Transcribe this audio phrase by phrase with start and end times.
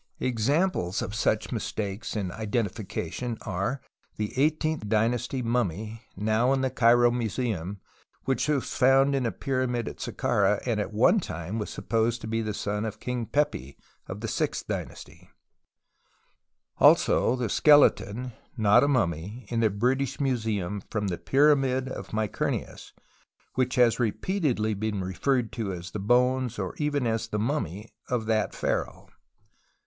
[0.19, 3.81] Examples of such mistakes in identifi cation are
[4.15, 7.79] the eighteenth dynasty mummy, now in the Cairo Museum,
[8.25, 12.27] which was found in a pyramid at Sakkara, and at one time was supposed to
[12.27, 13.77] be the son of King Pepi,
[14.07, 15.29] of the sixtli dynasty;
[16.79, 22.91] and the skeleton (not a mummy) in tlie British Museum from the pyramid of Mykerinus,
[23.53, 28.25] which has repeatedly been referred to as the bones, or even as the mummy, of
[28.25, 29.07] that pharaoh.